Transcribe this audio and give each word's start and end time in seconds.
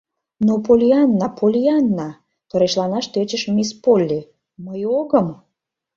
—Но, 0.47 0.53
Поллианна, 0.65 1.27
Поллианна,— 1.39 2.09
торешланаш 2.49 3.05
тӧчыш 3.13 3.43
мисс 3.55 3.71
Полли,— 3.83 4.19
мый 4.65 4.81
огым... 4.99 5.27